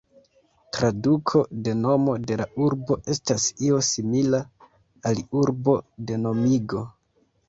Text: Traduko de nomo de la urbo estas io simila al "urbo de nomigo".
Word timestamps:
Traduko 0.75 1.41
de 1.65 1.73
nomo 1.81 2.15
de 2.31 2.37
la 2.39 2.47
urbo 2.67 2.97
estas 3.15 3.45
io 3.67 3.81
simila 3.89 4.39
al 5.11 5.21
"urbo 5.43 5.77
de 6.09 6.19
nomigo". 6.23 6.83